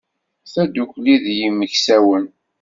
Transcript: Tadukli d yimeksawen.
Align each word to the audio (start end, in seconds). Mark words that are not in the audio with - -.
Tadukli 0.53 1.15
d 1.23 1.25
yimeksawen. 1.37 2.25